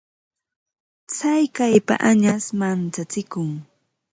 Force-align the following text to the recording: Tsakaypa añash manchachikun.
Tsakaypa 1.09 1.95
añash 2.09 2.47
manchachikun. 2.59 3.49